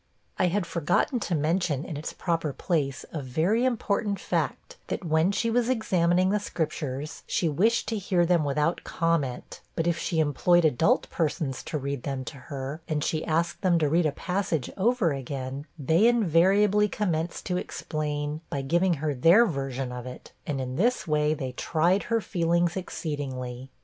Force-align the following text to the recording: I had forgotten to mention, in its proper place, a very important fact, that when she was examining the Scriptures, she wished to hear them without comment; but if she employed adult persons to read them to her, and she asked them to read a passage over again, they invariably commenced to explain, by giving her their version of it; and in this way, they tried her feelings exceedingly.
I 0.39 0.47
had 0.47 0.65
forgotten 0.65 1.19
to 1.19 1.35
mention, 1.35 1.85
in 1.85 1.95
its 1.95 2.11
proper 2.11 2.53
place, 2.53 3.05
a 3.11 3.21
very 3.21 3.63
important 3.63 4.19
fact, 4.19 4.77
that 4.87 5.05
when 5.05 5.31
she 5.31 5.51
was 5.51 5.69
examining 5.69 6.31
the 6.31 6.39
Scriptures, 6.39 7.21
she 7.27 7.47
wished 7.47 7.87
to 7.89 7.99
hear 7.99 8.25
them 8.25 8.43
without 8.43 8.83
comment; 8.83 9.61
but 9.75 9.85
if 9.85 9.99
she 9.99 10.19
employed 10.19 10.65
adult 10.65 11.07
persons 11.11 11.61
to 11.65 11.77
read 11.77 12.01
them 12.01 12.25
to 12.25 12.37
her, 12.49 12.81
and 12.87 13.03
she 13.03 13.23
asked 13.23 13.61
them 13.61 13.77
to 13.77 13.89
read 13.89 14.07
a 14.07 14.11
passage 14.11 14.71
over 14.75 15.11
again, 15.13 15.67
they 15.77 16.07
invariably 16.07 16.89
commenced 16.89 17.45
to 17.45 17.57
explain, 17.57 18.41
by 18.49 18.63
giving 18.63 18.95
her 19.05 19.13
their 19.13 19.45
version 19.45 19.91
of 19.91 20.07
it; 20.07 20.31
and 20.47 20.59
in 20.59 20.77
this 20.77 21.07
way, 21.07 21.35
they 21.35 21.51
tried 21.51 22.01
her 22.09 22.19
feelings 22.19 22.75
exceedingly. 22.75 23.69